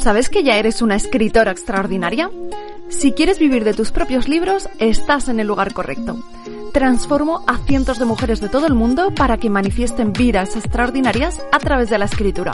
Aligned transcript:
¿Sabes 0.00 0.30
que 0.30 0.42
ya 0.42 0.56
eres 0.56 0.80
una 0.80 0.96
escritora 0.96 1.52
extraordinaria? 1.52 2.30
Si 2.88 3.12
quieres 3.12 3.38
vivir 3.38 3.64
de 3.64 3.74
tus 3.74 3.92
propios 3.92 4.28
libros, 4.28 4.66
estás 4.78 5.28
en 5.28 5.40
el 5.40 5.46
lugar 5.46 5.74
correcto. 5.74 6.16
Transformo 6.72 7.42
a 7.48 7.58
cientos 7.58 7.98
de 7.98 8.04
mujeres 8.04 8.40
de 8.40 8.48
todo 8.48 8.68
el 8.68 8.74
mundo 8.74 9.12
para 9.12 9.38
que 9.38 9.50
manifiesten 9.50 10.12
vidas 10.12 10.54
extraordinarias 10.54 11.42
a 11.50 11.58
través 11.58 11.90
de 11.90 11.98
la 11.98 12.04
escritura. 12.04 12.52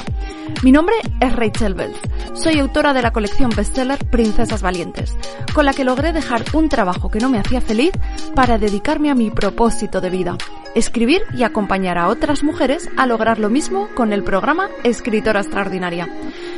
Mi 0.63 0.73
nombre 0.73 0.95
es 1.21 1.37
Rachel 1.37 1.75
Bells. 1.75 1.99
Soy 2.33 2.59
autora 2.59 2.95
de 2.95 3.03
la 3.03 3.13
colección 3.13 3.51
bestseller 3.55 3.99
Princesas 4.07 4.63
Valientes, 4.63 5.15
con 5.53 5.67
la 5.67 5.75
que 5.75 5.85
logré 5.85 6.15
dejar 6.15 6.45
un 6.55 6.71
trabajo 6.71 7.11
que 7.11 7.21
no 7.21 7.29
me 7.29 7.39
hacía 7.39 7.61
feliz 7.61 7.93
para 8.35 8.57
dedicarme 8.57 9.11
a 9.11 9.15
mi 9.15 9.31
propósito 9.31 10.01
de 10.01 10.09
vida, 10.09 10.39
escribir 10.75 11.23
y 11.35 11.43
acompañar 11.43 11.99
a 11.99 12.09
otras 12.09 12.43
mujeres 12.43 12.89
a 12.97 13.07
lograr 13.07 13.39
lo 13.39 13.51
mismo 13.51 13.89
con 13.95 14.15
el 14.15 14.23
programa 14.25 14.71
Escritora 14.83 15.41
Extraordinaria. 15.41 16.09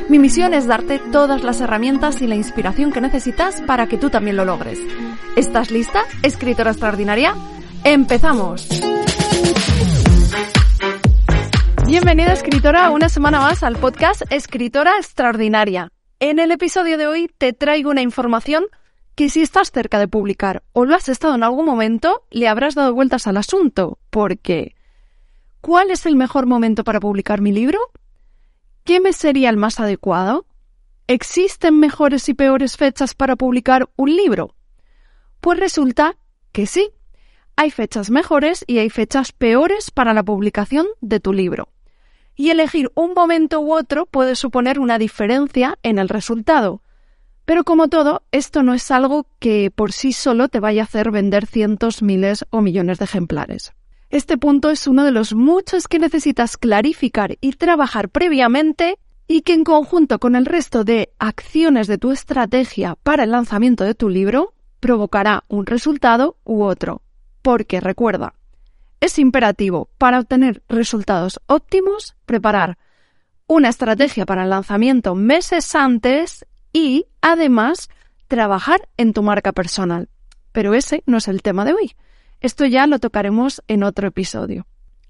Mi 0.07 0.17
misión 0.17 0.53
es 0.53 0.65
darte 0.65 0.99
todas 1.11 1.43
las 1.43 1.59
herramientas 1.59 2.21
y 2.21 2.27
la 2.27 2.35
inspiración 2.35 2.91
que 2.91 3.01
necesitas 3.01 3.61
para 3.61 3.87
que 3.87 3.97
tú 3.97 4.09
también 4.09 4.37
lo 4.37 4.45
logres. 4.45 4.79
¿Estás 5.35 5.71
lista, 5.71 6.03
escritora 6.23 6.71
extraordinaria? 6.71 7.35
¡Empezamos! 7.83 8.67
Bienvenida 11.85 12.33
escritora 12.33 12.89
una 12.91 13.09
semana 13.09 13.39
más 13.39 13.63
al 13.63 13.77
podcast 13.77 14.21
Escritora 14.29 14.97
Extraordinaria. 14.97 15.91
En 16.19 16.39
el 16.39 16.51
episodio 16.51 16.97
de 16.97 17.07
hoy 17.07 17.31
te 17.37 17.53
traigo 17.53 17.89
una 17.89 18.01
información 18.01 18.65
que 19.15 19.29
si 19.29 19.41
estás 19.41 19.71
cerca 19.71 19.97
de 19.97 20.07
publicar 20.07 20.61
o 20.73 20.85
lo 20.85 20.95
has 20.95 21.09
estado 21.09 21.35
en 21.35 21.43
algún 21.43 21.65
momento, 21.65 22.23
le 22.29 22.47
habrás 22.47 22.75
dado 22.75 22.93
vueltas 22.93 23.27
al 23.27 23.37
asunto, 23.37 23.97
porque 24.09 24.75
¿cuál 25.61 25.89
es 25.89 26.05
el 26.05 26.15
mejor 26.15 26.45
momento 26.45 26.83
para 26.83 26.99
publicar 26.99 27.41
mi 27.41 27.51
libro? 27.51 27.79
¿Qué 28.83 28.99
me 28.99 29.13
sería 29.13 29.49
el 29.49 29.57
más 29.57 29.79
adecuado? 29.79 30.45
¿Existen 31.07 31.79
mejores 31.79 32.29
y 32.29 32.33
peores 32.33 32.77
fechas 32.77 33.15
para 33.15 33.35
publicar 33.35 33.89
un 33.95 34.15
libro? 34.15 34.53
Pues 35.39 35.59
resulta 35.59 36.17
que 36.51 36.65
sí. 36.67 36.91
Hay 37.61 37.71
fechas 37.71 38.09
mejores 38.09 38.63
y 38.67 38.77
hay 38.77 38.89
fechas 38.89 39.33
peores 39.33 39.91
para 39.91 40.13
la 40.13 40.23
publicación 40.23 40.87
de 41.01 41.19
tu 41.19 41.33
libro. 41.33 41.67
Y 42.33 42.51
elegir 42.51 42.89
un 42.95 43.13
momento 43.13 43.59
u 43.59 43.73
otro 43.73 44.05
puede 44.05 44.37
suponer 44.37 44.79
una 44.79 44.97
diferencia 44.97 45.77
en 45.83 45.99
el 45.99 46.07
resultado. 46.07 46.81
Pero 47.43 47.65
como 47.65 47.89
todo, 47.89 48.21
esto 48.31 48.63
no 48.63 48.73
es 48.73 48.89
algo 48.91 49.27
que 49.39 49.71
por 49.75 49.91
sí 49.91 50.13
solo 50.13 50.47
te 50.47 50.61
vaya 50.61 50.83
a 50.83 50.85
hacer 50.85 51.11
vender 51.11 51.47
cientos, 51.47 52.01
miles 52.01 52.45
o 52.49 52.61
millones 52.61 52.97
de 52.97 53.03
ejemplares. 53.03 53.73
Este 54.09 54.37
punto 54.37 54.69
es 54.69 54.87
uno 54.87 55.03
de 55.03 55.11
los 55.11 55.35
muchos 55.35 55.89
que 55.89 55.99
necesitas 55.99 56.55
clarificar 56.55 57.37
y 57.41 57.51
trabajar 57.51 58.07
previamente 58.07 58.99
y 59.27 59.41
que 59.41 59.51
en 59.51 59.65
conjunto 59.65 60.19
con 60.19 60.37
el 60.37 60.45
resto 60.45 60.85
de 60.85 61.11
acciones 61.19 61.87
de 61.87 61.97
tu 61.97 62.13
estrategia 62.13 62.95
para 63.03 63.25
el 63.25 63.31
lanzamiento 63.31 63.83
de 63.83 63.95
tu 63.95 64.07
libro 64.07 64.53
provocará 64.79 65.43
un 65.49 65.65
resultado 65.65 66.37
u 66.45 66.63
otro. 66.63 67.01
Porque 67.49 67.81
recuerda, 67.81 68.35
es 68.99 69.17
imperativo 69.17 69.89
para 69.97 70.19
obtener 70.19 70.61
resultados 70.69 71.41
óptimos 71.47 72.15
preparar 72.27 72.77
una 73.47 73.69
estrategia 73.69 74.27
para 74.27 74.43
el 74.43 74.51
lanzamiento 74.51 75.15
meses 75.15 75.73
antes 75.73 76.45
y 76.73 77.07
además 77.21 77.89
trabajar 78.27 78.87
en 78.97 79.13
tu 79.13 79.23
marca 79.23 79.51
personal. 79.51 80.09
Pero 80.51 80.75
ese 80.75 81.01
no 81.07 81.17
es 81.17 81.27
el 81.27 81.41
tema 81.41 81.65
de 81.65 81.73
hoy. 81.73 81.95
Esto 82.39 82.67
ya 82.67 82.85
lo 82.85 82.99
tocaremos 82.99 83.63
en 83.67 83.81
otro 83.81 84.09
episodio. 84.09 84.67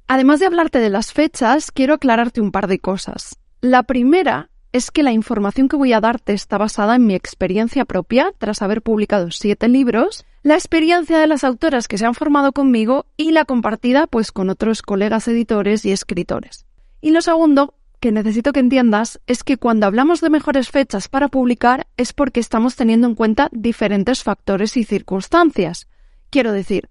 Además 0.08 0.40
de 0.40 0.46
hablarte 0.46 0.80
de 0.80 0.90
las 0.90 1.12
fechas, 1.12 1.72
quiero 1.74 1.96
aclararte 1.96 2.40
un 2.40 2.53
par 2.53 2.68
de 2.68 2.80
cosas. 2.80 3.38
La 3.59 3.84
primera 3.84 4.50
es 4.72 4.92
que 4.92 5.03
la 5.03 5.12
información 5.12 5.68
que 5.68 5.75
voy 5.75 5.92
a 5.92 6.00
darte 6.00 6.31
está 6.31 6.58
basada 6.58 6.96
en 6.96 7.06
mi 7.06 7.16
experiencia 7.16 7.84
propia 7.84 8.31
tras 8.38 8.62
haber 8.62 8.81
publicado 8.81 9.30
siete 9.30 9.68
libros, 9.68 10.25
la 10.41 10.55
experiencia 10.55 11.19
de 11.19 11.27
las 11.27 11.44
autoras 11.44 11.88
que 11.88 11.97
se 11.97 12.05
han 12.05 12.16
formado 12.16 12.53
conmigo 12.53 13.05
y 13.17 13.31
la 13.31 13.45
compartida 13.45 14.07
pues 14.07 14.31
con 14.31 14.50
otros 14.50 14.81
colegas 14.81 15.27
editores 15.27 15.85
y 15.85 15.91
escritores. 15.91 16.66
Y 17.01 17.11
lo 17.11 17.22
segundo 17.22 17.73
que 18.00 18.11
necesito 18.11 18.53
que 18.53 18.61
entiendas 18.61 19.19
es 19.27 19.44
que 19.44 19.57
cuando 19.57 19.85
hablamos 19.85 20.22
de 20.22 20.29
mejores 20.29 20.69
fechas 20.69 21.09
para 21.09 21.27
publicar 21.27 21.88
es 21.97 22.13
porque 22.13 22.39
estamos 22.39 22.75
teniendo 22.75 23.07
en 23.07 23.16
cuenta 23.16 23.50
diferentes 23.51 24.23
factores 24.23 24.77
y 24.77 24.85
circunstancias. 24.85 25.88
Quiero 26.29 26.53
decir, 26.53 26.89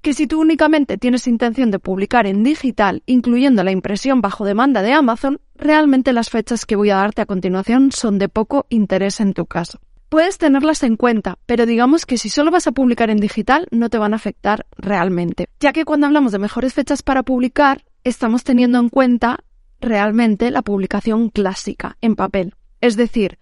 que 0.00 0.14
si 0.14 0.26
tú 0.26 0.40
únicamente 0.40 0.98
tienes 0.98 1.28
intención 1.28 1.70
de 1.70 1.78
publicar 1.78 2.26
en 2.26 2.42
digital, 2.42 3.04
incluyendo 3.06 3.62
la 3.62 3.70
impresión 3.70 4.20
bajo 4.20 4.44
demanda 4.44 4.82
de 4.82 4.92
Amazon, 4.92 5.40
realmente 5.54 6.12
las 6.12 6.28
fechas 6.28 6.66
que 6.66 6.74
voy 6.74 6.90
a 6.90 6.96
darte 6.96 7.22
a 7.22 7.26
continuación 7.26 7.92
son 7.92 8.18
de 8.18 8.28
poco 8.28 8.66
interés 8.68 9.20
en 9.20 9.32
tu 9.32 9.46
caso. 9.46 9.78
Puedes 10.12 10.36
tenerlas 10.36 10.82
en 10.82 10.98
cuenta, 10.98 11.38
pero 11.46 11.64
digamos 11.64 12.04
que 12.04 12.18
si 12.18 12.28
solo 12.28 12.50
vas 12.50 12.66
a 12.66 12.72
publicar 12.72 13.08
en 13.08 13.16
digital 13.16 13.66
no 13.70 13.88
te 13.88 13.96
van 13.96 14.12
a 14.12 14.16
afectar 14.16 14.66
realmente, 14.76 15.48
ya 15.58 15.72
que 15.72 15.86
cuando 15.86 16.06
hablamos 16.06 16.32
de 16.32 16.38
mejores 16.38 16.74
fechas 16.74 17.02
para 17.02 17.22
publicar, 17.22 17.86
estamos 18.04 18.44
teniendo 18.44 18.78
en 18.78 18.90
cuenta 18.90 19.38
realmente 19.80 20.50
la 20.50 20.60
publicación 20.60 21.30
clásica, 21.30 21.96
en 22.02 22.14
papel. 22.14 22.54
Es 22.82 22.98
decir, 22.98 23.38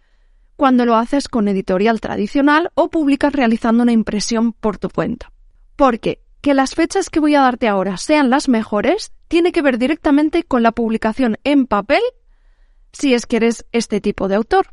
cuando 0.55 0.87
lo 0.87 0.95
haces 0.95 1.27
con 1.27 1.49
editorial 1.49 2.01
tradicional 2.01 2.71
o 2.75 2.89
publicas 2.89 3.33
realizando 3.33 3.83
una 3.83 3.91
impresión 3.91 4.53
por 4.53 4.79
tu 4.79 4.91
cuenta. 4.91 5.33
Porque 5.75 6.23
que 6.41 6.55
las 6.55 6.77
fechas 6.77 7.11
que 7.11 7.19
voy 7.19 7.35
a 7.35 7.41
darte 7.41 7.67
ahora 7.67 7.97
sean 7.97 8.31
las 8.31 8.49
mejores 8.49 9.11
tiene 9.27 9.51
que 9.51 9.63
ver 9.63 9.77
directamente 9.77 10.45
con 10.45 10.63
la 10.63 10.71
publicación 10.71 11.37
en 11.43 11.67
papel 11.67 12.03
si 12.93 13.13
es 13.13 13.27
que 13.27 13.39
eres 13.39 13.67
este 13.73 14.01
tipo 14.01 14.29
de 14.29 14.37
autor. 14.37 14.69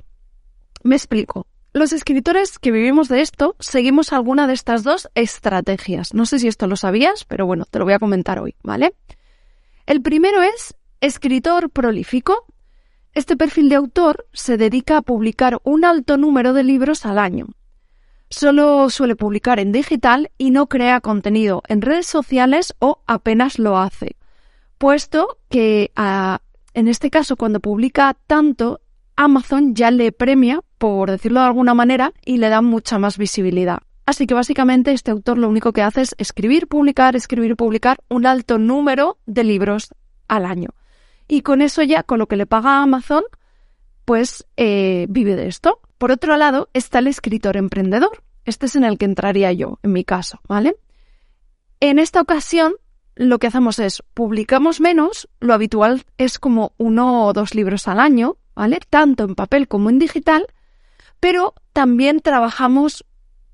Me 0.83 0.95
explico. 0.95 1.47
Los 1.77 1.93
escritores 1.93 2.57
que 2.57 2.71
vivimos 2.71 3.07
de 3.07 3.21
esto 3.21 3.55
seguimos 3.59 4.11
alguna 4.11 4.47
de 4.47 4.53
estas 4.55 4.81
dos 4.81 5.09
estrategias. 5.13 6.15
No 6.15 6.25
sé 6.25 6.39
si 6.39 6.47
esto 6.47 6.65
lo 6.65 6.75
sabías, 6.75 7.23
pero 7.23 7.45
bueno, 7.45 7.65
te 7.69 7.77
lo 7.77 7.85
voy 7.85 7.93
a 7.93 7.99
comentar 7.99 8.39
hoy, 8.39 8.55
¿vale? 8.63 8.95
El 9.85 10.01
primero 10.01 10.41
es 10.41 10.75
escritor 11.01 11.69
prolífico. 11.69 12.45
Este 13.13 13.37
perfil 13.37 13.69
de 13.69 13.75
autor 13.75 14.25
se 14.33 14.57
dedica 14.57 14.97
a 14.97 15.01
publicar 15.03 15.59
un 15.63 15.85
alto 15.85 16.17
número 16.17 16.51
de 16.53 16.63
libros 16.63 17.05
al 17.05 17.19
año. 17.19 17.45
Solo 18.31 18.89
suele 18.89 19.15
publicar 19.15 19.59
en 19.59 19.71
digital 19.71 20.31
y 20.39 20.49
no 20.49 20.65
crea 20.69 20.99
contenido 20.99 21.61
en 21.67 21.83
redes 21.83 22.07
sociales 22.07 22.73
o 22.79 23.03
apenas 23.05 23.59
lo 23.59 23.77
hace, 23.77 24.15
puesto 24.79 25.37
que 25.47 25.91
a, 25.95 26.41
en 26.73 26.87
este 26.87 27.11
caso 27.11 27.35
cuando 27.35 27.59
publica 27.59 28.17
tanto, 28.25 28.81
Amazon 29.15 29.75
ya 29.75 29.91
le 29.91 30.11
premia, 30.11 30.61
por 30.77 31.11
decirlo 31.11 31.39
de 31.39 31.47
alguna 31.47 31.73
manera, 31.73 32.13
y 32.25 32.37
le 32.37 32.49
da 32.49 32.61
mucha 32.61 32.99
más 32.99 33.17
visibilidad. 33.17 33.79
Así 34.05 34.25
que 34.25 34.33
básicamente 34.33 34.93
este 34.93 35.11
autor 35.11 35.37
lo 35.37 35.49
único 35.49 35.73
que 35.73 35.81
hace 35.81 36.01
es 36.01 36.15
escribir, 36.17 36.67
publicar, 36.67 37.15
escribir, 37.15 37.55
publicar 37.57 37.97
un 38.09 38.25
alto 38.25 38.57
número 38.57 39.17
de 39.25 39.43
libros 39.43 39.93
al 40.27 40.45
año. 40.45 40.69
Y 41.27 41.41
con 41.41 41.61
eso 41.61 41.83
ya, 41.83 42.03
con 42.03 42.19
lo 42.19 42.27
que 42.27 42.37
le 42.37 42.45
paga 42.45 42.81
Amazon, 42.81 43.23
pues 44.05 44.47
eh, 44.55 45.07
vive 45.09 45.35
de 45.35 45.47
esto. 45.47 45.81
Por 45.97 46.11
otro 46.11 46.37
lado, 46.37 46.69
está 46.73 46.99
el 46.99 47.07
escritor 47.07 47.57
emprendedor. 47.57 48.23
Este 48.45 48.67
es 48.67 48.77
en 48.77 48.85
el 48.85 48.97
que 48.97 49.03
entraría 49.03 49.51
yo, 49.51 49.79
en 49.83 49.91
mi 49.91 50.05
caso, 50.05 50.39
¿vale? 50.47 50.77
En 51.81 51.99
esta 51.99 52.21
ocasión, 52.21 52.75
lo 53.15 53.39
que 53.39 53.47
hacemos 53.47 53.77
es 53.79 54.03
publicamos 54.13 54.79
menos, 54.79 55.27
lo 55.41 55.53
habitual 55.53 56.05
es 56.17 56.39
como 56.39 56.71
uno 56.77 57.25
o 57.25 57.33
dos 57.33 57.55
libros 57.55 57.89
al 57.89 57.99
año, 57.99 58.37
¿vale? 58.55 58.79
Tanto 58.89 59.25
en 59.25 59.35
papel 59.35 59.67
como 59.67 59.89
en 59.89 59.99
digital, 59.99 60.47
pero 61.19 61.53
también 61.73 62.19
trabajamos 62.19 63.05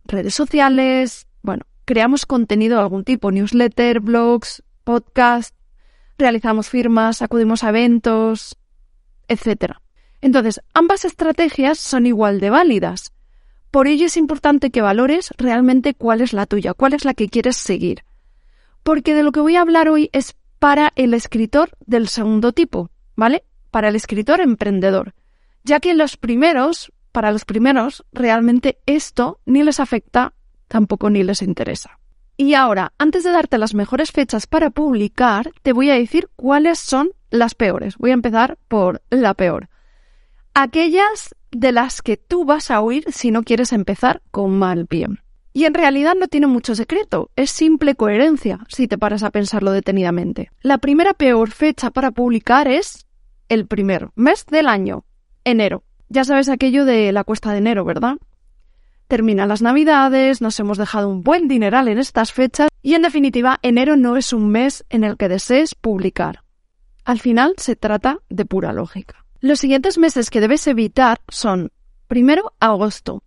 redes 0.05 0.35
sociales, 0.35 1.27
bueno, 1.41 1.63
creamos 1.85 2.25
contenido 2.25 2.77
de 2.77 2.83
algún 2.83 3.03
tipo, 3.03 3.31
newsletter, 3.31 3.99
blogs, 3.99 4.63
podcast, 4.83 5.55
realizamos 6.17 6.69
firmas, 6.69 7.21
acudimos 7.21 7.63
a 7.63 7.69
eventos, 7.69 8.57
etc. 9.27 9.73
Entonces, 10.21 10.61
ambas 10.73 11.05
estrategias 11.05 11.79
son 11.79 12.05
igual 12.05 12.39
de 12.39 12.49
válidas. 12.49 13.13
Por 13.71 13.87
ello 13.87 14.05
es 14.05 14.17
importante 14.17 14.69
que 14.69 14.81
valores 14.81 15.33
realmente 15.37 15.95
cuál 15.95 16.21
es 16.21 16.31
la 16.33 16.45
tuya, 16.45 16.73
cuál 16.73 16.93
es 16.93 17.05
la 17.05 17.13
que 17.13 17.27
quieres 17.27 17.57
seguir. 17.57 18.03
Porque 18.83 19.15
de 19.15 19.23
lo 19.23 19.31
que 19.31 19.39
voy 19.39 19.55
a 19.55 19.61
hablar 19.61 19.89
hoy 19.89 20.09
es 20.13 20.35
para 20.59 20.93
el 20.95 21.13
escritor 21.13 21.71
del 21.85 22.07
segundo 22.07 22.51
tipo, 22.53 22.89
¿vale? 23.15 23.43
Para 23.71 23.89
el 23.89 23.95
escritor 23.95 24.39
emprendedor, 24.39 25.13
ya 25.63 25.79
que 25.79 25.93
los 25.93 26.17
primeros, 26.17 26.91
para 27.13 27.31
los 27.31 27.45
primeros, 27.45 28.03
realmente 28.11 28.79
esto 28.85 29.39
ni 29.45 29.63
les 29.63 29.79
afecta, 29.79 30.33
tampoco 30.67 31.09
ni 31.09 31.23
les 31.23 31.41
interesa. 31.41 31.99
Y 32.35 32.55
ahora, 32.55 32.93
antes 32.97 33.23
de 33.23 33.31
darte 33.31 33.57
las 33.57 33.75
mejores 33.75 34.11
fechas 34.11 34.47
para 34.47 34.71
publicar, 34.71 35.51
te 35.61 35.71
voy 35.71 35.89
a 35.91 35.93
decir 35.93 36.29
cuáles 36.35 36.79
son 36.79 37.11
las 37.29 37.55
peores. 37.55 37.97
Voy 37.97 38.09
a 38.09 38.15
empezar 38.15 38.57
por 38.67 39.03
la 39.09 39.35
peor. 39.35 39.69
Aquellas 40.55 41.35
de 41.51 41.71
las 41.71 42.01
que 42.01 42.17
tú 42.17 42.43
vas 42.45 42.71
a 42.71 42.81
oír 42.81 43.05
si 43.11 43.31
no 43.31 43.43
quieres 43.43 43.71
empezar 43.71 44.21
con 44.31 44.57
mal 44.57 44.87
pie. 44.87 45.07
Y 45.53 45.65
en 45.65 45.75
realidad 45.75 46.15
no 46.19 46.27
tiene 46.27 46.47
mucho 46.47 46.73
secreto, 46.73 47.29
es 47.35 47.51
simple 47.51 47.93
coherencia 47.93 48.65
si 48.69 48.87
te 48.87 48.97
paras 48.97 49.21
a 49.21 49.29
pensarlo 49.29 49.71
detenidamente. 49.71 50.49
La 50.63 50.79
primera 50.79 51.13
peor 51.13 51.51
fecha 51.51 51.91
para 51.91 52.09
publicar 52.09 52.67
es 52.67 53.05
el 53.49 53.67
primer 53.67 54.09
mes 54.15 54.47
del 54.47 54.67
año, 54.67 55.05
enero. 55.43 55.83
Ya 56.13 56.23
sabes 56.23 56.47
aquello 56.47 56.85
de 56.85 57.11
la 57.11 57.23
cuesta 57.23 57.51
de 57.53 57.57
enero, 57.57 57.85
¿verdad? 57.85 58.17
Terminan 59.07 59.47
las 59.47 59.63
navidades, 59.63 60.41
nos 60.41 60.59
hemos 60.59 60.77
dejado 60.77 61.09
un 61.09 61.23
buen 61.23 61.47
dineral 61.47 61.87
en 61.87 61.97
estas 61.97 62.31
fechas 62.31 62.69
y 62.83 62.93
en 62.93 63.01
definitiva 63.01 63.57
enero 63.63 63.97
no 63.97 64.15
es 64.15 64.31
un 64.31 64.51
mes 64.51 64.85
en 64.91 65.03
el 65.03 65.17
que 65.17 65.27
desees 65.27 65.73
publicar. 65.73 66.43
Al 67.03 67.19
final 67.19 67.55
se 67.57 67.75
trata 67.75 68.19
de 68.29 68.45
pura 68.45 68.73
lógica. 68.73 69.25
Los 69.39 69.59
siguientes 69.59 69.97
meses 69.97 70.29
que 70.29 70.39
debes 70.39 70.67
evitar 70.67 71.19
son 71.29 71.71
primero 72.05 72.53
agosto, 72.59 73.23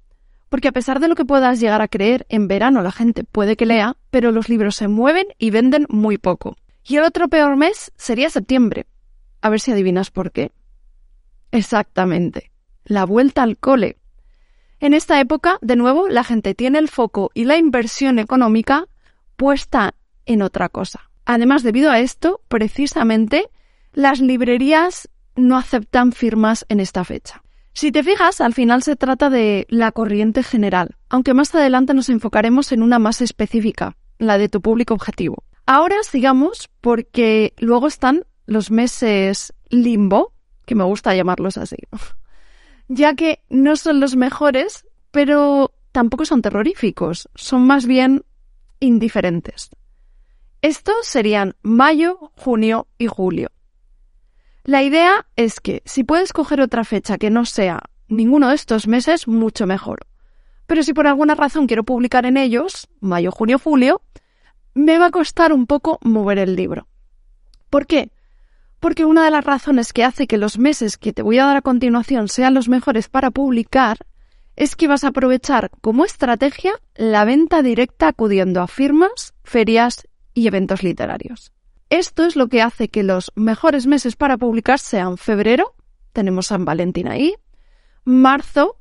porque 0.49 0.69
a 0.69 0.73
pesar 0.73 1.01
de 1.01 1.09
lo 1.09 1.17
que 1.17 1.25
puedas 1.25 1.59
llegar 1.59 1.83
a 1.83 1.89
creer, 1.89 2.25
en 2.29 2.47
verano 2.47 2.83
la 2.83 2.93
gente 2.93 3.25
puede 3.25 3.57
que 3.57 3.67
lea, 3.67 3.97
pero 4.13 4.31
los 4.31 4.49
libros 4.49 4.77
se 4.77 4.87
mueven 4.87 5.27
y 5.39 5.51
venden 5.51 5.87
muy 5.89 6.19
poco. 6.19 6.57
Y 6.85 6.99
el 6.99 7.03
otro 7.03 7.27
peor 7.27 7.57
mes 7.57 7.91
sería 7.97 8.31
septiembre. 8.31 8.87
A 9.41 9.51
ver 9.51 9.59
si 9.59 9.73
adivinas 9.73 10.13
por 10.13 10.31
qué. 10.31 10.53
Exactamente. 11.51 12.53
La 12.87 13.05
vuelta 13.05 13.43
al 13.43 13.59
cole. 13.59 13.99
En 14.79 14.95
esta 14.95 15.21
época, 15.21 15.59
de 15.61 15.75
nuevo, 15.75 16.09
la 16.09 16.23
gente 16.23 16.55
tiene 16.55 16.79
el 16.79 16.89
foco 16.89 17.31
y 17.35 17.45
la 17.45 17.57
inversión 17.57 18.19
económica 18.19 18.87
puesta 19.37 19.95
en 20.25 20.41
otra 20.41 20.69
cosa. 20.69 21.11
Además, 21.25 21.65
debido 21.65 21.91
a 21.91 21.99
esto, 21.99 22.41
precisamente, 22.49 23.51
las 23.93 24.21
librerías 24.21 25.09
no 25.35 25.57
aceptan 25.57 26.13
firmas 26.13 26.65
en 26.69 26.79
esta 26.79 27.05
fecha. 27.05 27.43
Si 27.73 27.91
te 27.91 28.05
fijas, 28.05 28.41
al 28.41 28.55
final 28.55 28.83
se 28.83 28.95
trata 28.95 29.31
de 29.31 29.67
la 29.69 29.91
corriente 29.93 30.43
general, 30.43 30.97
aunque 31.09 31.35
más 31.35 31.55
adelante 31.55 31.93
nos 31.93 32.09
enfocaremos 32.09 32.71
en 32.71 32.83
una 32.83 32.99
más 32.99 33.21
específica, 33.21 33.97
la 34.19 34.39
de 34.39 34.49
tu 34.49 34.63
público 34.63 34.95
objetivo. 34.95 35.43
Ahora 35.67 35.97
sigamos 36.03 36.71
porque 36.81 37.53
luego 37.59 37.89
están 37.89 38.25
los 38.47 38.71
meses 38.71 39.53
limbo, 39.69 40.33
que 40.65 40.77
me 40.77 40.85
gusta 40.85 41.15
llamarlos 41.15 41.59
así, 41.59 41.77
ya 42.89 43.15
que 43.15 43.41
no 43.49 43.77
son 43.77 44.01
los 44.01 44.17
mejores, 44.17 44.87
pero 45.11 45.73
tampoco 45.93 46.25
son 46.25 46.43
terroríficos, 46.43 47.29
son 47.35 47.67
más 47.67 47.87
bien 47.87 48.25
indiferentes. 48.81 49.71
Estos 50.63 51.07
serían 51.07 51.55
mayo, 51.63 52.33
junio 52.37 52.89
y 52.99 53.07
julio. 53.07 53.51
La 54.65 54.83
idea 54.83 55.27
es 55.37 55.61
que 55.61 55.83
si 55.85 56.03
puedes 56.03 56.33
coger 56.33 56.61
otra 56.61 56.85
fecha 56.85 57.19
que 57.19 57.31
no 57.31 57.45
sea 57.45 57.83
ninguno 58.09 58.49
de 58.49 58.57
estos 58.57 58.89
meses, 58.89 59.29
mucho 59.29 59.67
mejor. 59.67 60.07
Pero 60.67 60.83
si 60.83 60.93
por 60.93 61.07
alguna 61.07 61.35
razón 61.35 61.67
quiero 61.67 61.85
publicar 61.85 62.27
en 62.27 62.37
ellos, 62.37 62.89
mayo, 63.01 63.31
junio, 63.31 63.59
julio, 63.59 64.03
me 64.75 64.99
va 64.99 65.07
a 65.07 65.11
costar 65.11 65.53
un 65.53 65.67
poco 65.67 65.99
mover 66.03 66.39
el 66.39 66.57
libro. 66.57 66.89
¿Por 67.71 67.87
qué? 67.87 68.11
Porque 68.81 69.05
una 69.05 69.25
de 69.25 69.31
las 69.31 69.45
razones 69.45 69.93
que 69.93 70.05
hace 70.05 70.27
que 70.27 70.39
los 70.39 70.59
meses 70.59 70.97
que 70.97 71.13
te 71.13 71.23
voy 71.23 71.39
a 71.39 71.47
dar 71.47 71.57
a 71.57 71.63
continuación 71.63 72.29
sean 72.29 72.55
los 72.55 72.69
mejores 72.69 73.09
para 73.09 73.31
publicar 73.31 73.99
es 74.57 74.75
que 74.75 74.89
vas 74.89 75.05
a 75.05 75.09
aprovechar 75.09 75.71
como 75.81 76.05
estrategia 76.05 76.73
la 76.95 77.25
venta 77.25 77.63
directa 77.63 78.09
acudiendo 78.09 78.63
a 78.63 78.67
firmas, 78.67 79.35
ferias 79.45 80.09
y 80.35 80.47
eventos 80.47 80.83
literarios. 80.83 81.53
Esto 81.91 82.25
es 82.25 82.37
lo 82.37 82.49
que 82.49 82.63
hace 82.63 82.89
que 82.89 83.03
los 83.03 83.33
mejores 83.37 83.87
meses 83.87 84.17
para 84.17 84.37
publicar 84.37 84.79
sean 84.79 85.19
febrero, 85.19 85.75
tenemos 86.13 86.49
San 86.49 86.65
Valentín 86.65 87.07
ahí, 87.07 87.35
marzo, 88.05 88.77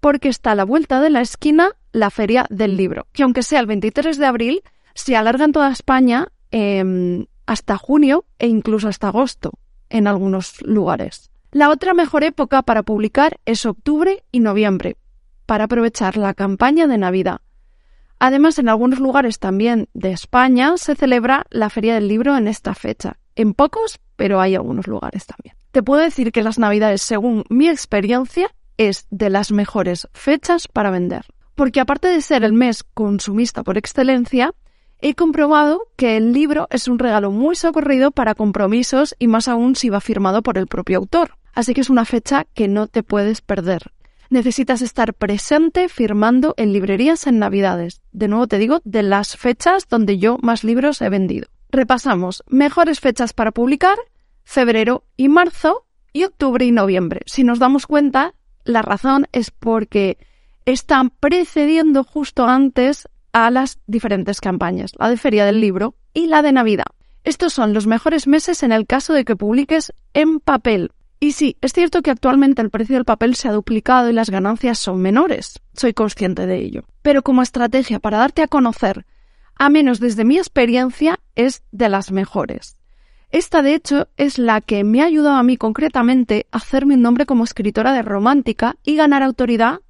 porque 0.00 0.28
está 0.28 0.52
a 0.52 0.54
la 0.54 0.64
vuelta 0.64 1.00
de 1.00 1.10
la 1.10 1.20
esquina 1.20 1.70
la 1.92 2.10
feria 2.10 2.46
del 2.50 2.76
libro, 2.76 3.06
que 3.12 3.22
aunque 3.22 3.42
sea 3.42 3.60
el 3.60 3.66
23 3.66 4.18
de 4.18 4.26
abril, 4.26 4.62
se 4.94 5.16
alarga 5.16 5.46
en 5.46 5.52
toda 5.52 5.72
España 5.72 6.28
em, 6.50 7.26
hasta 7.46 7.76
junio 7.76 8.24
e 8.38 8.46
incluso 8.46 8.88
hasta 8.88 9.08
agosto 9.08 9.52
en 9.90 10.06
algunos 10.06 10.60
lugares. 10.62 11.30
La 11.50 11.70
otra 11.70 11.94
mejor 11.94 12.24
época 12.24 12.62
para 12.62 12.82
publicar 12.82 13.38
es 13.44 13.64
octubre 13.64 14.24
y 14.32 14.40
noviembre, 14.40 14.96
para 15.46 15.64
aprovechar 15.64 16.16
la 16.16 16.34
campaña 16.34 16.86
de 16.86 16.98
Navidad. 16.98 17.40
Además, 18.18 18.58
en 18.58 18.68
algunos 18.68 18.98
lugares 18.98 19.38
también 19.38 19.88
de 19.94 20.10
España 20.10 20.76
se 20.76 20.94
celebra 20.94 21.46
la 21.50 21.70
Feria 21.70 21.94
del 21.94 22.08
Libro 22.08 22.36
en 22.36 22.48
esta 22.48 22.74
fecha. 22.74 23.18
En 23.36 23.54
pocos, 23.54 24.00
pero 24.16 24.40
hay 24.40 24.54
algunos 24.54 24.86
lugares 24.86 25.26
también. 25.26 25.56
Te 25.72 25.82
puedo 25.82 26.02
decir 26.02 26.32
que 26.32 26.42
las 26.42 26.58
Navidades, 26.58 27.02
según 27.02 27.44
mi 27.48 27.68
experiencia, 27.68 28.54
es 28.76 29.06
de 29.10 29.30
las 29.30 29.52
mejores 29.52 30.08
fechas 30.12 30.68
para 30.68 30.90
vender. 30.90 31.26
Porque 31.54 31.80
aparte 31.80 32.08
de 32.08 32.20
ser 32.20 32.44
el 32.44 32.52
mes 32.52 32.82
consumista 32.82 33.62
por 33.62 33.78
excelencia, 33.78 34.54
he 35.04 35.14
comprobado 35.14 35.86
que 35.96 36.16
el 36.16 36.32
libro 36.32 36.66
es 36.70 36.88
un 36.88 36.98
regalo 36.98 37.30
muy 37.30 37.56
socorrido 37.56 38.10
para 38.10 38.34
compromisos 38.34 39.14
y 39.18 39.28
más 39.28 39.48
aún 39.48 39.76
si 39.76 39.90
va 39.90 40.00
firmado 40.00 40.42
por 40.42 40.56
el 40.56 40.66
propio 40.66 40.96
autor. 40.96 41.36
Así 41.52 41.74
que 41.74 41.82
es 41.82 41.90
una 41.90 42.06
fecha 42.06 42.46
que 42.54 42.68
no 42.68 42.86
te 42.86 43.02
puedes 43.02 43.42
perder 43.42 43.92
necesitas 44.30 44.82
estar 44.82 45.14
presente 45.14 45.88
firmando 45.88 46.54
en 46.56 46.72
librerías 46.72 47.26
en 47.26 47.38
Navidades. 47.38 48.02
De 48.10 48.26
nuevo 48.26 48.48
te 48.48 48.58
digo, 48.58 48.80
de 48.84 49.02
las 49.02 49.36
fechas 49.36 49.86
donde 49.88 50.18
yo 50.18 50.38
más 50.42 50.64
libros 50.64 51.00
he 51.02 51.08
vendido. 51.08 51.46
Repasamos, 51.70 52.42
mejores 52.48 52.98
fechas 52.98 53.32
para 53.32 53.52
publicar, 53.52 53.96
febrero 54.42 55.04
y 55.16 55.28
marzo 55.28 55.86
y 56.12 56.24
octubre 56.24 56.64
y 56.64 56.72
noviembre. 56.72 57.20
Si 57.26 57.44
nos 57.44 57.58
damos 57.58 57.86
cuenta, 57.86 58.34
la 58.64 58.82
razón 58.82 59.28
es 59.32 59.50
porque 59.50 60.18
están 60.64 61.10
precediendo 61.10 62.02
justo 62.02 62.46
antes 62.46 63.08
a 63.34 63.50
las 63.50 63.78
diferentes 63.86 64.40
campañas, 64.40 64.92
la 64.98 65.10
de 65.10 65.18
Feria 65.18 65.44
del 65.44 65.60
Libro 65.60 65.96
y 66.14 66.28
la 66.28 66.40
de 66.40 66.52
Navidad. 66.52 66.86
Estos 67.24 67.52
son 67.52 67.74
los 67.74 67.86
mejores 67.86 68.26
meses 68.26 68.62
en 68.62 68.72
el 68.72 68.86
caso 68.86 69.12
de 69.12 69.26
que 69.26 69.36
publiques 69.36 69.92
en 70.14 70.40
papel, 70.40 70.92
y 71.24 71.32
sí, 71.32 71.56
es 71.62 71.72
cierto 71.72 72.02
que 72.02 72.10
actualmente 72.10 72.60
el 72.60 72.68
precio 72.68 72.96
del 72.96 73.06
papel 73.06 73.34
se 73.34 73.48
ha 73.48 73.52
duplicado 73.52 74.10
y 74.10 74.12
las 74.12 74.28
ganancias 74.28 74.78
son 74.78 75.00
menores. 75.00 75.58
Soy 75.72 75.94
consciente 75.94 76.46
de 76.46 76.58
ello. 76.58 76.84
Pero 77.00 77.22
como 77.22 77.40
estrategia 77.40 77.98
para 77.98 78.18
darte 78.18 78.42
a 78.42 78.46
conocer, 78.46 79.06
a 79.56 79.70
menos 79.70 80.00
desde 80.00 80.24
mi 80.24 80.36
experiencia, 80.36 81.18
es 81.34 81.62
de 81.72 81.88
las 81.88 82.12
mejores. 82.12 82.76
Esta, 83.30 83.62
de 83.62 83.74
hecho, 83.74 84.08
es 84.18 84.38
la 84.38 84.60
que 84.60 84.84
me 84.84 85.00
ha 85.00 85.06
ayudado 85.06 85.36
a 85.36 85.42
mí 85.42 85.56
concretamente 85.56 86.46
a 86.52 86.58
hacerme 86.58 86.94
un 86.94 87.02
nombre 87.02 87.24
como 87.24 87.44
escritora 87.44 87.94
de 87.94 88.02
romántica 88.02 88.76
y 88.84 88.94
ganar 88.94 89.22
autoridad 89.22 89.80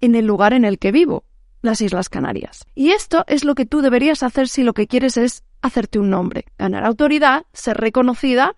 en 0.00 0.14
el 0.14 0.24
lugar 0.24 0.52
en 0.52 0.64
el 0.64 0.78
que 0.78 0.92
vivo, 0.92 1.24
las 1.66 1.82
Islas 1.82 2.08
Canarias. 2.08 2.64
Y 2.74 2.92
esto 2.92 3.24
es 3.26 3.44
lo 3.44 3.54
que 3.54 3.66
tú 3.66 3.82
deberías 3.82 4.22
hacer 4.22 4.48
si 4.48 4.62
lo 4.62 4.72
que 4.72 4.86
quieres 4.86 5.18
es 5.18 5.44
hacerte 5.60 5.98
un 5.98 6.08
nombre, 6.08 6.46
ganar 6.58 6.84
autoridad, 6.84 7.44
ser 7.52 7.76
reconocida 7.76 8.56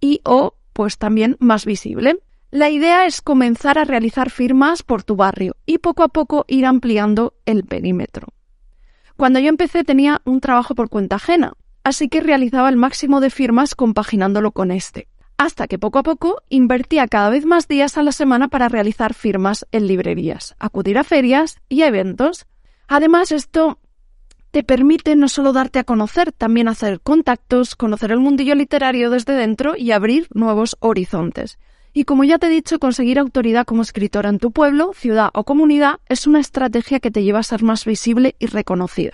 y 0.00 0.20
o 0.24 0.54
pues 0.72 0.98
también 0.98 1.36
más 1.40 1.64
visible. 1.64 2.20
La 2.52 2.70
idea 2.70 3.06
es 3.06 3.22
comenzar 3.22 3.78
a 3.78 3.84
realizar 3.84 4.30
firmas 4.30 4.82
por 4.82 5.02
tu 5.02 5.16
barrio 5.16 5.56
y 5.66 5.78
poco 5.78 6.02
a 6.02 6.08
poco 6.08 6.44
ir 6.48 6.66
ampliando 6.66 7.34
el 7.46 7.64
perímetro. 7.64 8.28
Cuando 9.16 9.38
yo 9.38 9.48
empecé 9.48 9.84
tenía 9.84 10.20
un 10.24 10.40
trabajo 10.40 10.74
por 10.74 10.88
cuenta 10.88 11.16
ajena, 11.16 11.52
así 11.84 12.08
que 12.08 12.20
realizaba 12.20 12.68
el 12.68 12.76
máximo 12.76 13.20
de 13.20 13.30
firmas 13.30 13.74
compaginándolo 13.74 14.52
con 14.52 14.70
este, 14.70 15.08
hasta 15.40 15.68
que 15.68 15.78
poco 15.78 15.98
a 15.98 16.02
poco 16.02 16.42
invertía 16.50 17.08
cada 17.08 17.30
vez 17.30 17.46
más 17.46 17.66
días 17.66 17.96
a 17.96 18.02
la 18.02 18.12
semana 18.12 18.48
para 18.48 18.68
realizar 18.68 19.14
firmas 19.14 19.66
en 19.72 19.86
librerías, 19.86 20.54
acudir 20.58 20.98
a 20.98 21.02
ferias 21.02 21.56
y 21.70 21.80
a 21.80 21.86
eventos. 21.86 22.44
Además, 22.88 23.32
esto 23.32 23.78
te 24.50 24.62
permite 24.62 25.16
no 25.16 25.30
solo 25.30 25.54
darte 25.54 25.78
a 25.78 25.84
conocer, 25.84 26.30
también 26.30 26.68
hacer 26.68 27.00
contactos, 27.00 27.74
conocer 27.74 28.12
el 28.12 28.18
mundillo 28.18 28.54
literario 28.54 29.08
desde 29.08 29.32
dentro 29.32 29.78
y 29.78 29.92
abrir 29.92 30.28
nuevos 30.34 30.76
horizontes. 30.80 31.58
Y 31.94 32.04
como 32.04 32.24
ya 32.24 32.38
te 32.38 32.48
he 32.48 32.50
dicho, 32.50 32.78
conseguir 32.78 33.18
autoridad 33.18 33.64
como 33.64 33.80
escritora 33.80 34.28
en 34.28 34.40
tu 34.40 34.52
pueblo, 34.52 34.92
ciudad 34.92 35.30
o 35.32 35.44
comunidad 35.44 36.00
es 36.10 36.26
una 36.26 36.40
estrategia 36.40 37.00
que 37.00 37.10
te 37.10 37.22
lleva 37.22 37.38
a 37.38 37.44
ser 37.44 37.62
más 37.62 37.86
visible 37.86 38.36
y 38.38 38.44
reconocida. 38.44 39.12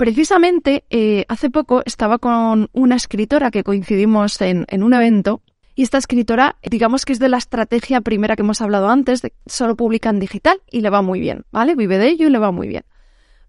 Precisamente, 0.00 0.84
eh, 0.88 1.26
hace 1.28 1.50
poco 1.50 1.82
estaba 1.84 2.16
con 2.16 2.70
una 2.72 2.96
escritora 2.96 3.50
que 3.50 3.62
coincidimos 3.62 4.40
en, 4.40 4.64
un 4.82 4.94
evento 4.94 5.42
y 5.74 5.82
esta 5.82 5.98
escritora, 5.98 6.56
digamos 6.62 7.04
que 7.04 7.12
es 7.12 7.18
de 7.18 7.28
la 7.28 7.36
estrategia 7.36 8.00
primera 8.00 8.34
que 8.34 8.40
hemos 8.40 8.62
hablado 8.62 8.88
antes, 8.88 9.20
solo 9.44 9.76
publica 9.76 10.08
en 10.08 10.18
digital 10.18 10.62
y 10.70 10.80
le 10.80 10.88
va 10.88 11.02
muy 11.02 11.20
bien, 11.20 11.44
¿vale? 11.52 11.74
Vive 11.74 11.98
de 11.98 12.08
ello 12.08 12.28
y 12.28 12.30
le 12.30 12.38
va 12.38 12.50
muy 12.50 12.66
bien 12.66 12.84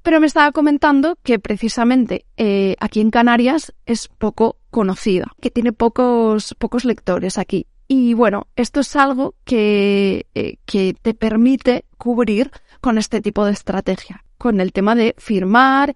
pero 0.04 0.20
me 0.20 0.28
estaba 0.28 0.52
comentando 0.52 1.18
que 1.24 1.40
precisamente 1.40 2.26
eh, 2.36 2.76
aquí 2.82 3.00
en 3.00 3.12
Canarias 3.12 3.74
es 3.86 4.10
poco 4.10 4.58
conocida, 4.72 5.32
que 5.40 5.52
tiene 5.52 5.72
pocos, 5.72 6.54
pocos 6.56 6.84
lectores 6.84 7.38
aquí. 7.38 7.68
Y 7.88 8.16
bueno, 8.16 8.48
esto 8.58 8.80
es 8.80 8.96
algo 8.98 9.36
que, 9.46 10.26
eh, 10.34 10.58
que 10.66 10.96
te 11.00 11.14
permite 11.14 11.86
cubrir 11.98 12.52
con 12.82 12.98
este 12.98 13.22
tipo 13.22 13.46
de 13.46 13.52
estrategia, 13.52 14.26
con 14.40 14.60
el 14.60 14.74
tema 14.74 14.96
de 14.96 15.14
firmar 15.20 15.96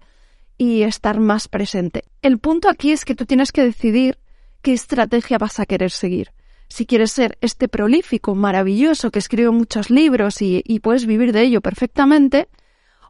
y 0.58 0.82
estar 0.82 1.20
más 1.20 1.48
presente. 1.48 2.04
El 2.22 2.38
punto 2.38 2.68
aquí 2.68 2.92
es 2.92 3.04
que 3.04 3.14
tú 3.14 3.26
tienes 3.26 3.52
que 3.52 3.62
decidir 3.62 4.18
qué 4.62 4.72
estrategia 4.72 5.38
vas 5.38 5.60
a 5.60 5.66
querer 5.66 5.90
seguir. 5.90 6.32
Si 6.68 6.86
quieres 6.86 7.12
ser 7.12 7.38
este 7.40 7.68
prolífico, 7.68 8.34
maravilloso, 8.34 9.10
que 9.10 9.18
escribe 9.18 9.50
muchos 9.50 9.90
libros 9.90 10.42
y, 10.42 10.62
puedes 10.80 11.06
vivir 11.06 11.32
de 11.32 11.42
ello 11.42 11.60
perfectamente, 11.60 12.48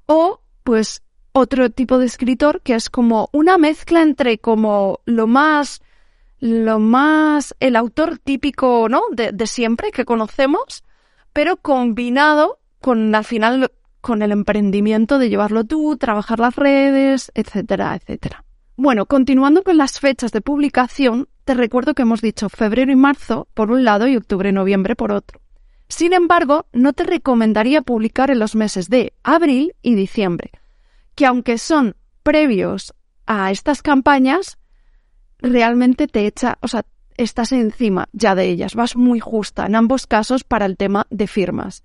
o 0.07 0.41
pues 0.62 1.03
otro 1.33 1.71
tipo 1.71 1.99
de 1.99 2.07
escritor 2.07 2.61
que 2.62 2.75
es 2.75 2.91
como 2.91 3.29
una 3.33 3.59
mezcla 3.59 4.03
entre 4.03 4.38
como 4.38 5.00
lo 5.05 5.26
más 5.26 5.83
lo 6.38 6.79
más 6.79 7.55
el 7.61 7.76
autor 7.76 8.19
típico, 8.19 8.88
¿no? 8.91 9.03
De, 9.11 9.33
de, 9.33 9.47
siempre 9.47 9.91
que 9.91 10.05
conocemos, 10.05 10.85
pero 11.33 11.57
combinado 11.57 12.59
con 12.81 13.15
al 13.15 13.25
final 13.25 13.71
con 14.07 14.23
el 14.23 14.31
emprendimiento 14.31 15.19
de 15.19 15.29
llevarlo 15.29 15.65
tú, 15.65 15.97
trabajar 15.97 16.39
las 16.39 16.55
redes, 16.55 17.33
etcétera, 17.35 17.97
etcétera. 17.97 18.45
Bueno, 18.77 19.07
continuando 19.07 19.65
con 19.65 19.79
las 19.79 19.99
fechas 19.99 20.31
de 20.31 20.41
publicación, 20.41 21.29
te 21.45 21.55
recuerdo 21.55 21.93
que 21.93 22.03
hemos 22.03 22.21
dicho 22.21 22.49
febrero 22.49 22.93
y 22.93 22.95
marzo 22.95 23.49
por 23.53 23.73
un 23.73 23.83
lado 23.83 24.07
y 24.07 24.17
octubre 24.17 24.51
y 24.51 24.53
noviembre 24.53 24.95
por 24.95 25.11
otro. 25.11 25.41
Sin 25.89 26.13
embargo, 26.13 26.67
no 26.73 26.93
te 26.93 27.03
recomendaría 27.03 27.83
publicar 27.83 28.31
en 28.31 28.39
los 28.39 28.55
meses 28.55 28.89
de 28.91 29.13
abril 29.25 29.75
y 29.83 29.97
diciembre, 29.97 30.53
que 31.17 31.27
aunque 31.27 31.59
son 31.59 31.97
previos 32.23 32.95
a 33.27 33.51
estas 33.51 33.83
campañas, 33.83 34.57
realmente 35.39 36.07
te 36.07 36.29
echa, 36.29 36.59
o 36.61 36.69
sea, 36.69 36.85
estás 37.17 37.51
encima 37.51 38.09
ya 38.13 38.37
de 38.37 38.45
ellas, 38.45 38.77
vas 38.77 38.95
muy 38.95 39.19
justa 39.19 39.67
en 39.67 39.75
ambos 39.75 40.07
casos 40.07 40.45
para 40.45 40.65
el 40.65 40.77
tema 40.77 41.09
de 41.11 41.27
firmas. 41.27 41.83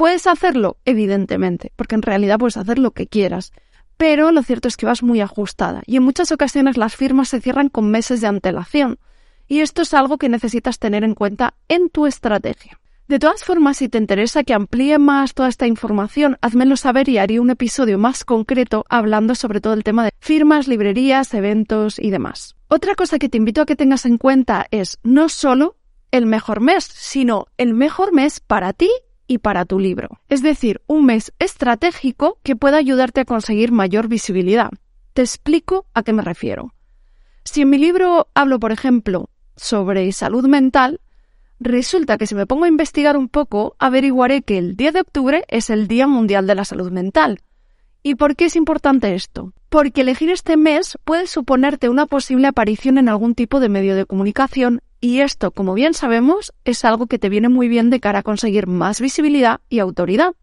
Puedes 0.00 0.26
hacerlo, 0.26 0.78
evidentemente, 0.86 1.72
porque 1.76 1.94
en 1.94 2.00
realidad 2.00 2.38
puedes 2.38 2.56
hacer 2.56 2.78
lo 2.78 2.92
que 2.92 3.06
quieras, 3.06 3.52
pero 3.98 4.32
lo 4.32 4.42
cierto 4.42 4.66
es 4.66 4.78
que 4.78 4.86
vas 4.86 5.02
muy 5.02 5.20
ajustada 5.20 5.82
y 5.84 5.98
en 5.98 6.02
muchas 6.02 6.32
ocasiones 6.32 6.78
las 6.78 6.96
firmas 6.96 7.28
se 7.28 7.38
cierran 7.38 7.68
con 7.68 7.90
meses 7.90 8.22
de 8.22 8.26
antelación 8.26 8.98
y 9.46 9.60
esto 9.60 9.82
es 9.82 9.92
algo 9.92 10.16
que 10.16 10.30
necesitas 10.30 10.78
tener 10.78 11.04
en 11.04 11.14
cuenta 11.14 11.52
en 11.68 11.90
tu 11.90 12.06
estrategia. 12.06 12.80
De 13.08 13.18
todas 13.18 13.44
formas, 13.44 13.76
si 13.76 13.90
te 13.90 13.98
interesa 13.98 14.42
que 14.42 14.54
amplíe 14.54 14.98
más 14.98 15.34
toda 15.34 15.50
esta 15.50 15.66
información, 15.66 16.38
házmelo 16.40 16.78
saber 16.78 17.10
y 17.10 17.18
haré 17.18 17.38
un 17.38 17.50
episodio 17.50 17.98
más 17.98 18.24
concreto 18.24 18.86
hablando 18.88 19.34
sobre 19.34 19.60
todo 19.60 19.74
el 19.74 19.84
tema 19.84 20.04
de 20.04 20.12
firmas, 20.18 20.66
librerías, 20.66 21.34
eventos 21.34 21.98
y 21.98 22.08
demás. 22.08 22.56
Otra 22.68 22.94
cosa 22.94 23.18
que 23.18 23.28
te 23.28 23.36
invito 23.36 23.60
a 23.60 23.66
que 23.66 23.76
tengas 23.76 24.06
en 24.06 24.16
cuenta 24.16 24.66
es 24.70 24.98
no 25.02 25.28
solo 25.28 25.76
el 26.10 26.24
mejor 26.24 26.60
mes, 26.60 26.84
sino 26.84 27.48
el 27.58 27.74
mejor 27.74 28.14
mes 28.14 28.40
para 28.40 28.72
ti 28.72 28.88
y 29.30 29.38
para 29.38 29.64
tu 29.64 29.78
libro. 29.78 30.18
Es 30.28 30.42
decir, 30.42 30.82
un 30.88 31.06
mes 31.06 31.32
estratégico 31.38 32.38
que 32.42 32.56
pueda 32.56 32.78
ayudarte 32.78 33.20
a 33.20 33.24
conseguir 33.24 33.70
mayor 33.70 34.08
visibilidad. 34.08 34.70
Te 35.12 35.22
explico 35.22 35.86
a 35.94 36.02
qué 36.02 36.12
me 36.12 36.22
refiero. 36.22 36.74
Si 37.44 37.62
en 37.62 37.70
mi 37.70 37.78
libro 37.78 38.26
hablo, 38.34 38.58
por 38.58 38.72
ejemplo, 38.72 39.30
sobre 39.54 40.10
salud 40.10 40.48
mental, 40.48 41.00
resulta 41.60 42.18
que 42.18 42.26
si 42.26 42.34
me 42.34 42.48
pongo 42.48 42.64
a 42.64 42.68
investigar 42.68 43.16
un 43.16 43.28
poco, 43.28 43.76
averiguaré 43.78 44.42
que 44.42 44.58
el 44.58 44.74
10 44.76 44.94
de 44.94 45.00
octubre 45.00 45.44
es 45.46 45.70
el 45.70 45.86
Día 45.86 46.08
Mundial 46.08 46.48
de 46.48 46.56
la 46.56 46.64
Salud 46.64 46.90
Mental. 46.90 47.38
¿Y 48.02 48.16
por 48.16 48.34
qué 48.34 48.46
es 48.46 48.56
importante 48.56 49.14
esto? 49.14 49.52
Porque 49.68 50.00
elegir 50.00 50.30
este 50.30 50.56
mes 50.56 50.98
puede 51.04 51.28
suponerte 51.28 51.88
una 51.88 52.06
posible 52.06 52.48
aparición 52.48 52.98
en 52.98 53.08
algún 53.08 53.36
tipo 53.36 53.60
de 53.60 53.68
medio 53.68 53.94
de 53.94 54.06
comunicación 54.06 54.80
y 55.00 55.20
esto, 55.20 55.50
como 55.50 55.74
bien 55.74 55.94
sabemos, 55.94 56.52
es 56.64 56.84
algo 56.84 57.06
que 57.06 57.18
te 57.18 57.30
viene 57.30 57.48
muy 57.48 57.68
bien 57.68 57.88
de 57.88 58.00
cara 58.00 58.18
a 58.18 58.22
conseguir 58.22 58.66
más 58.66 59.00
visibilidad 59.00 59.60
y 59.70 59.78
autoridad. 59.78 60.34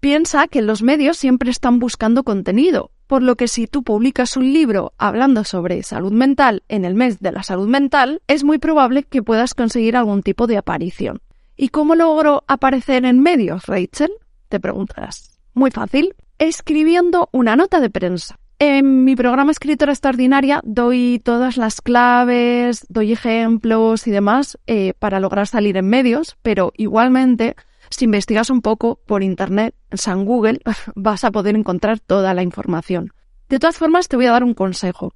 Piensa 0.00 0.48
que 0.48 0.62
los 0.62 0.82
medios 0.82 1.16
siempre 1.16 1.50
están 1.50 1.78
buscando 1.78 2.24
contenido, 2.24 2.90
por 3.06 3.22
lo 3.22 3.36
que 3.36 3.46
si 3.46 3.66
tú 3.66 3.84
publicas 3.84 4.36
un 4.36 4.52
libro 4.52 4.94
hablando 4.98 5.44
sobre 5.44 5.82
salud 5.82 6.12
mental 6.12 6.64
en 6.68 6.84
el 6.84 6.94
mes 6.94 7.20
de 7.20 7.30
la 7.30 7.42
salud 7.44 7.68
mental, 7.68 8.20
es 8.26 8.42
muy 8.42 8.58
probable 8.58 9.04
que 9.04 9.22
puedas 9.22 9.54
conseguir 9.54 9.96
algún 9.96 10.22
tipo 10.22 10.46
de 10.46 10.56
aparición. 10.56 11.20
¿Y 11.56 11.68
cómo 11.68 11.94
logro 11.94 12.42
aparecer 12.48 13.04
en 13.04 13.20
medios, 13.20 13.66
Rachel? 13.66 14.10
Te 14.48 14.58
preguntarás. 14.58 15.38
Muy 15.54 15.70
fácil, 15.70 16.16
escribiendo 16.38 17.28
una 17.32 17.54
nota 17.54 17.78
de 17.78 17.90
prensa. 17.90 18.39
En 18.62 19.04
mi 19.04 19.16
programa 19.16 19.52
Escritora 19.52 19.92
Extraordinaria 19.92 20.60
doy 20.64 21.18
todas 21.24 21.56
las 21.56 21.80
claves, 21.80 22.84
doy 22.90 23.12
ejemplos 23.12 24.06
y 24.06 24.10
demás 24.10 24.58
eh, 24.66 24.92
para 24.98 25.18
lograr 25.18 25.46
salir 25.46 25.78
en 25.78 25.88
medios, 25.88 26.36
pero 26.42 26.70
igualmente 26.76 27.56
si 27.88 28.04
investigas 28.04 28.50
un 28.50 28.60
poco 28.60 29.00
por 29.06 29.22
Internet, 29.22 29.74
en 29.90 30.24
Google, 30.26 30.60
vas 30.94 31.24
a 31.24 31.30
poder 31.30 31.56
encontrar 31.56 32.00
toda 32.00 32.34
la 32.34 32.42
información. 32.42 33.14
De 33.48 33.58
todas 33.58 33.78
formas, 33.78 34.08
te 34.08 34.16
voy 34.16 34.26
a 34.26 34.32
dar 34.32 34.44
un 34.44 34.52
consejo. 34.52 35.14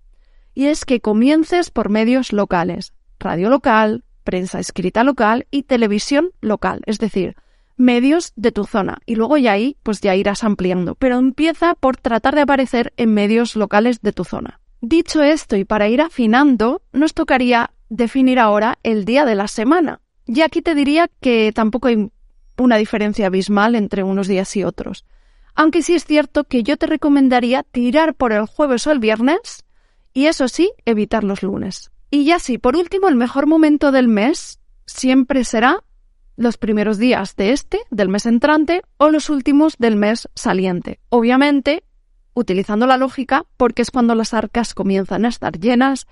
Y 0.55 0.69
es 0.69 0.87
que 0.87 1.03
comiences 1.03 1.71
por 1.71 1.91
medios 1.91 2.33
locales. 2.33 2.95
Radio 3.21 3.51
local, 3.51 4.05
prensa 4.25 4.59
escrita 4.59 5.05
local 5.05 5.47
y 5.51 5.65
televisión 5.65 6.31
local. 6.41 6.81
Es 6.87 6.99
decir, 6.99 7.37
medios 7.77 8.33
de 8.37 8.53
tu 8.53 8.65
zona. 8.65 8.99
Y 9.07 9.17
luego 9.17 9.37
ya 9.37 9.53
ahí, 9.53 9.77
pues 9.83 10.01
ya 10.01 10.15
irás 10.15 10.45
ampliando. 10.45 10.95
Pero 10.95 11.19
empieza 11.19 11.75
por 11.75 11.97
tratar 11.97 12.35
de 12.35 12.43
aparecer 12.43 12.93
en 12.97 13.15
medios 13.15 13.57
locales 13.57 14.01
de 14.03 14.13
tu 14.13 14.25
zona. 14.25 14.61
Dicho 14.81 15.23
esto, 15.23 15.57
y 15.57 15.65
para 15.65 15.89
ir 15.89 16.01
afinando, 16.01 16.83
nos 16.93 17.15
tocaría 17.15 17.71
definir 17.89 18.39
ahora 18.39 18.79
el 18.83 19.05
día 19.05 19.25
de 19.25 19.35
la 19.35 19.49
semana. 19.49 20.01
Y 20.27 20.41
aquí 20.41 20.63
te 20.63 20.75
diría 20.75 21.11
que 21.21 21.53
tampoco 21.55 21.89
hay 21.89 22.11
una 22.59 22.77
diferencia 22.77 23.27
abismal 23.27 23.75
entre 23.75 24.03
unos 24.03 24.29
días 24.29 24.55
y 24.57 24.65
otros. 24.65 25.05
Aunque 25.55 25.83
sí 25.83 25.95
es 25.95 26.05
cierto 26.05 26.45
que 26.45 26.63
yo 26.63 26.77
te 26.77 26.87
recomendaría 26.87 27.63
tirar 27.63 28.15
por 28.15 28.33
el 28.33 28.47
jueves 28.47 28.87
o 28.87 28.93
el 28.93 28.99
viernes 28.99 29.65
y 30.13 30.27
eso 30.27 30.49
sí, 30.49 30.73
evitar 30.85 31.25
los 31.25 31.43
lunes. 31.43 31.91
Y 32.11 32.25
ya 32.25 32.39
sí, 32.39 32.59
por 32.59 32.77
último, 32.77 33.09
el 33.09 33.17
mejor 33.17 33.47
momento 33.47 33.91
del 33.91 34.09
mes 34.09 34.61
siempre 34.87 35.45
será 35.45 35.83
los 36.37 36.57
primeros 36.57 36.99
días 36.99 37.37
de 37.37 37.53
este, 37.53 37.81
del 37.91 38.09
mes 38.09 38.27
entrante, 38.27 38.83
o 38.97 39.11
los 39.11 39.31
últimos 39.31 39.77
del 39.79 39.97
mes 39.97 40.29
saliente. 40.35 41.01
Obviamente, 41.09 41.85
utilizando 42.35 42.87
la 42.87 42.97
lógica, 42.97 43.45
porque 43.57 43.83
es 43.83 43.91
cuando 43.91 44.15
las 44.15 44.35
arcas 44.35 44.75
comienzan 44.75 45.25
a 45.25 45.29
estar 45.29 45.59
llenas 45.59 46.07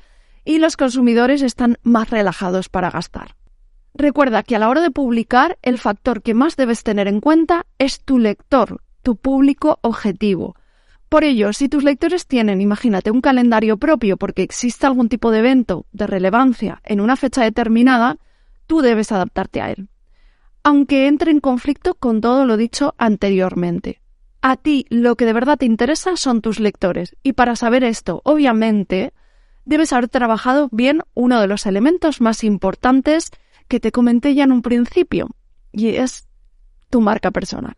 y 0.45 0.59
los 0.59 0.77
consumidores 0.77 1.43
están 1.43 1.79
más 1.83 2.11
relajados 2.11 2.69
para 2.69 2.91
gastar. 2.91 3.37
Recuerda 3.95 4.43
que 4.43 4.57
a 4.57 4.59
la 4.59 4.69
hora 4.69 4.81
de 4.81 4.91
publicar, 4.91 5.59
el 5.63 5.79
factor 5.79 6.23
que 6.23 6.35
más 6.35 6.57
debes 6.57 6.83
tener 6.83 7.09
en 7.09 7.21
cuenta 7.21 7.67
es 7.79 8.01
tu 8.01 8.19
lector, 8.19 8.81
tu 9.03 9.17
público 9.17 9.79
objetivo. 9.83 10.57
Por 11.09 11.25
ello, 11.25 11.53
si 11.53 11.69
tus 11.69 11.85
lectores 11.85 12.27
tienen, 12.27 12.63
imagínate, 12.63 13.11
un 13.11 13.21
calendario 13.21 13.77
propio 13.77 14.17
porque 14.17 14.43
existe 14.43 14.87
algún 14.87 15.11
tipo 15.11 15.31
de 15.31 15.41
evento 15.41 15.85
de 15.93 16.07
relevancia 16.07 16.81
en 16.85 17.03
una 17.03 17.17
fecha 17.17 17.43
determinada, 17.43 18.17
tú 18.67 18.81
debes 18.81 19.13
adaptarte 19.13 19.61
a 19.61 19.71
él. 19.71 19.91
Aunque 20.65 21.07
entre 21.07 21.31
en 21.31 21.41
conflicto 21.41 21.95
con 21.95 22.21
todo 22.21 22.47
lo 22.47 22.57
dicho 22.57 22.95
anteriormente. 22.99 24.01
A 24.41 24.57
ti 24.57 24.87
lo 24.91 25.17
que 25.17 25.25
de 25.25 25.33
verdad 25.33 25.59
te 25.59 25.67
interesa 25.67 26.17
son 26.17 26.41
tus 26.41 26.61
lectores. 26.61 27.17
Y 27.23 27.35
para 27.35 27.57
saber 27.57 27.85
esto, 27.85 28.23
obviamente, 28.25 29.13
debes 29.65 29.93
haber 29.93 30.09
trabajado 30.09 30.69
bien 30.73 31.03
uno 31.15 31.41
de 31.41 31.47
los 31.47 31.67
elementos 31.67 32.21
más 32.21 32.45
importantes 32.45 33.31
que 33.69 33.81
te 33.81 33.93
comenté 33.93 34.35
ya 34.35 34.45
en 34.45 34.53
un 34.53 34.63
principio, 34.63 35.29
y 35.73 35.89
es 35.89 36.27
tu 36.91 37.01
marca 37.01 37.31
personal. 37.31 37.77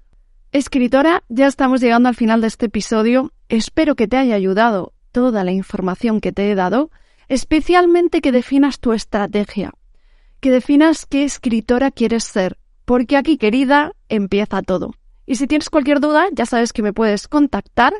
Escritora, 0.50 1.22
ya 1.28 1.46
estamos 1.46 1.80
llegando 1.80 2.08
al 2.08 2.14
final 2.14 2.40
de 2.40 2.46
este 2.46 2.66
episodio. 2.66 3.32
Espero 3.48 3.94
que 3.94 4.08
te 4.08 4.16
haya 4.16 4.34
ayudado 4.34 4.92
toda 5.12 5.44
la 5.44 5.52
información 5.52 6.20
que 6.20 6.32
te 6.32 6.50
he 6.50 6.54
dado, 6.54 6.90
especialmente 7.28 8.20
que 8.20 8.32
definas 8.32 8.80
tu 8.80 8.92
estrategia, 8.92 9.72
que 10.40 10.50
definas 10.50 11.06
qué 11.06 11.24
escritora 11.24 11.90
quieres 11.90 12.24
ser, 12.24 12.58
porque 12.84 13.16
aquí, 13.16 13.38
querida, 13.38 13.92
empieza 14.08 14.62
todo. 14.62 14.94
Y 15.26 15.36
si 15.36 15.46
tienes 15.46 15.70
cualquier 15.70 16.00
duda, 16.00 16.26
ya 16.32 16.46
sabes 16.46 16.72
que 16.72 16.82
me 16.82 16.92
puedes 16.92 17.28
contactar 17.28 17.94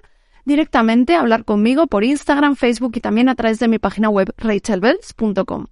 directamente, 0.44 1.16
hablar 1.16 1.44
conmigo 1.44 1.86
por 1.86 2.04
Instagram, 2.04 2.56
Facebook 2.56 2.92
y 2.96 3.00
también 3.00 3.28
a 3.28 3.34
través 3.34 3.58
de 3.58 3.68
mi 3.68 3.78
página 3.78 4.10
web 4.10 4.32
rachelbells.com. 4.36 5.66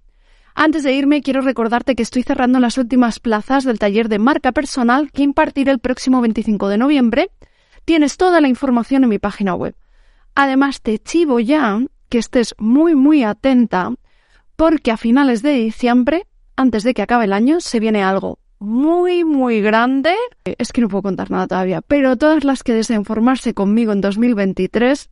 Antes 0.55 0.83
de 0.83 0.93
irme, 0.93 1.21
quiero 1.21 1.41
recordarte 1.41 1.95
que 1.95 2.03
estoy 2.03 2.23
cerrando 2.23 2.59
las 2.59 2.77
últimas 2.77 3.19
plazas 3.19 3.63
del 3.63 3.79
taller 3.79 4.07
de 4.07 4.19
marca 4.19 4.51
personal 4.51 5.11
que 5.11 5.23
impartiré 5.23 5.71
el 5.71 5.79
próximo 5.79 6.21
25 6.21 6.67
de 6.69 6.77
noviembre. 6.77 7.31
Tienes 7.85 8.17
toda 8.17 8.39
la 8.39 8.47
información 8.47 9.03
en 9.03 9.09
mi 9.09 9.19
página 9.19 9.55
web. 9.55 9.75
Además, 10.35 10.81
te 10.81 10.99
chivo 10.99 11.39
ya 11.39 11.79
que 12.09 12.19
estés 12.19 12.55
muy, 12.57 12.95
muy 12.95 13.23
atenta 13.23 13.93
porque 14.55 14.91
a 14.91 14.97
finales 14.97 15.41
de 15.41 15.53
diciembre, 15.53 16.27
antes 16.55 16.83
de 16.83 16.93
que 16.93 17.01
acabe 17.01 17.25
el 17.25 17.33
año, 17.33 17.59
se 17.59 17.79
viene 17.79 18.03
algo 18.03 18.39
muy, 18.63 19.23
muy 19.23 19.61
grande. 19.61 20.15
Es 20.45 20.71
que 20.71 20.81
no 20.81 20.87
puedo 20.87 21.03
contar 21.03 21.29
nada 21.29 21.47
todavía, 21.47 21.81
pero 21.81 22.17
todas 22.17 22.43
las 22.43 22.63
que 22.63 22.73
deseen 22.73 23.05
formarse 23.05 23.53
conmigo 23.53 23.91
en 23.91 24.01
2023, 24.01 25.09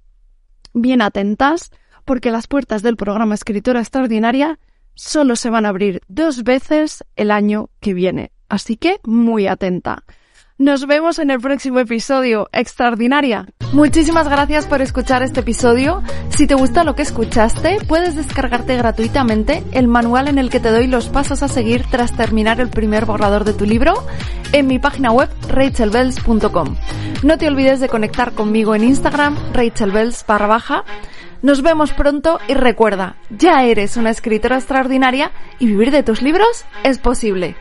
bien 0.74 1.01
atentas, 1.01 1.72
porque 2.05 2.31
las 2.31 2.48
puertas 2.48 2.81
del 2.81 2.96
programa 2.96 3.36
Escritora 3.36 3.81
Extraordinaria 3.81 4.58
solo 4.96 5.36
se 5.36 5.50
van 5.50 5.65
a 5.65 5.70
abrir 5.70 6.01
dos 6.08 6.43
veces 6.43 7.03
el 7.15 7.31
año 7.31 7.70
que 7.79 7.93
viene. 7.93 8.31
Así 8.50 8.77
que 8.77 9.00
muy 9.03 9.48
atenta. 9.48 10.03
Nos 10.58 10.88
vemos 10.88 11.20
en 11.20 11.31
el 11.31 11.39
próximo 11.39 11.79
episodio. 11.79 12.50
Extraordinaria. 12.51 13.48
Muchísimas 13.74 14.28
gracias 14.28 14.66
por 14.66 14.82
escuchar 14.82 15.24
este 15.24 15.40
episodio. 15.40 16.04
Si 16.28 16.46
te 16.46 16.56
gusta 16.56 16.84
lo 16.84 16.94
que 16.94 17.04
escuchaste, 17.04 17.78
puedes 17.88 18.18
descargarte 18.18 18.75
gratuitamente 18.75 19.63
el 19.72 19.88
manual 19.88 20.28
en 20.28 20.38
el 20.38 20.50
que 20.50 20.60
te 20.60 20.72
doy 20.72 20.88
los 20.88 21.08
pasos 21.08 21.42
a 21.42 21.48
seguir 21.48 21.86
tras 21.90 22.12
terminar 22.12 22.60
el 22.60 22.68
primer 22.68 23.06
borrador 23.06 23.46
de 23.46 23.54
tu 23.54 23.66
libro 23.66 23.94
en 24.51 24.68
mi 24.68 24.78
página 24.78 25.13
web 25.13 25.30
rachelbells.com. 25.48 26.75
No 27.24 27.38
te 27.38 27.48
olvides 27.48 27.80
de 27.80 27.88
conectar 27.88 28.34
conmigo 28.34 28.75
en 28.75 28.84
Instagram 28.84 29.38
rachelbells 29.54 30.25
baja. 30.28 30.84
Nos 31.42 31.62
vemos 31.62 31.94
pronto 31.94 32.42
y 32.50 32.56
recuerda, 32.56 33.16
ya 33.30 33.63
eres 33.63 33.96
una 33.96 34.10
escritora 34.10 34.58
extraordinaria 34.58 35.32
y 35.60 35.68
vivir 35.68 35.92
de 35.92 36.04
tus 36.04 36.22
libros 36.22 36.66
es 36.84 36.98
posible. 36.98 37.56